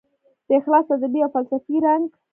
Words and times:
د 0.47 0.49
اخلاص 0.59 0.87
ادبي 0.95 1.19
او 1.23 1.29
فلسفي 1.35 1.75
رنګ 1.87 2.05